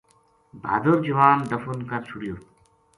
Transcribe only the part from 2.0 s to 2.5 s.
چھُڑیو